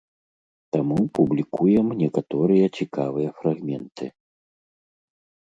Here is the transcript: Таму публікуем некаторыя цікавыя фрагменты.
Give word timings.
Таму 0.75 0.95
публікуем 1.17 1.87
некаторыя 2.01 2.65
цікавыя 2.81 3.29
фрагменты. 3.43 4.05